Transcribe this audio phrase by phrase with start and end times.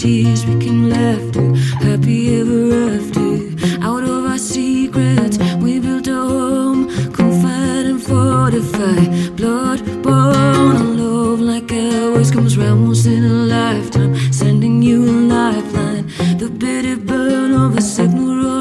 [0.00, 1.54] tears became laughter,
[1.84, 3.84] happy ever after.
[3.84, 9.00] Out of our secrets, we built a home, confide and fortify.
[9.36, 14.16] Blood, bone, and love like ours comes round once in a lifetime.
[14.32, 16.06] Sending you a lifeline,
[16.38, 18.59] the bitter burn of a signal.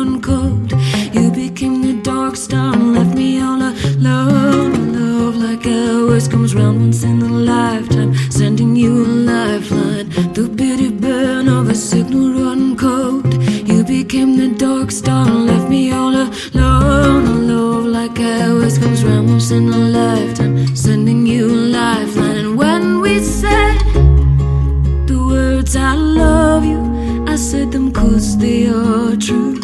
[11.80, 13.34] Signal run cold.
[13.70, 17.48] You became the dark star and left me all alone.
[17.48, 22.38] Love like I always comes round once in a lifetime, sending you a lifeline.
[22.38, 23.78] And when we said
[25.08, 26.82] the words I love you,
[27.28, 29.56] I said them cause they are true.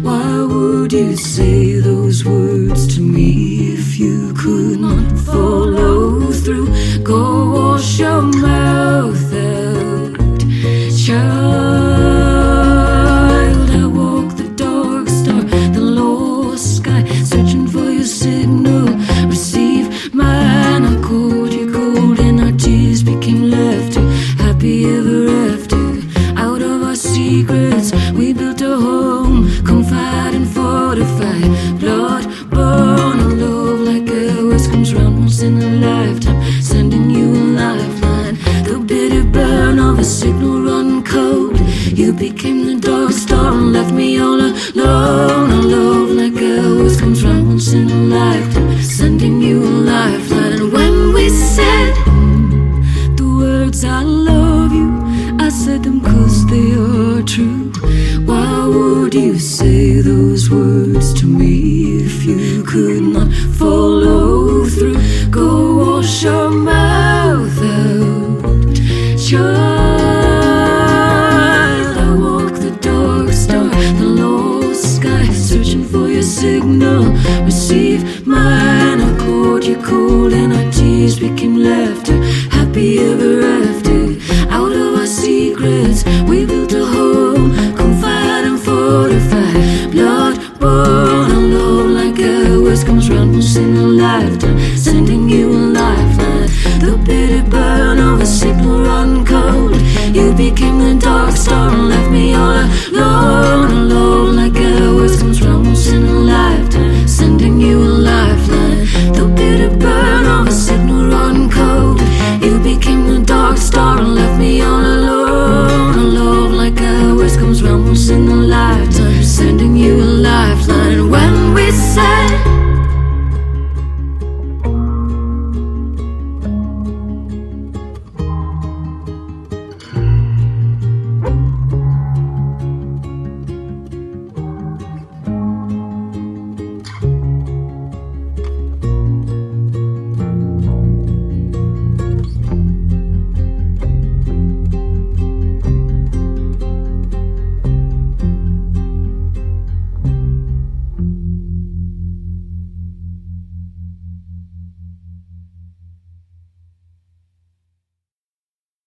[0.00, 6.68] Why would you say those words to me if you could not follow through?
[7.02, 7.47] Go
[42.18, 43.12] became the dark
[77.68, 78.98] Receive mine.
[78.98, 82.16] I called you cold, and our tears became laughter.
[82.48, 84.16] Happy ever after.
[84.48, 89.52] Out of our secrets, we built a home, confide and fortify.
[89.90, 92.18] Blood, bone, and love like
[92.50, 96.48] always comes round once in a lifetime, sending you a lifeline.
[96.80, 99.76] The bitter burn of a signal run cold.
[100.16, 102.97] You became the dark star and left me all alone.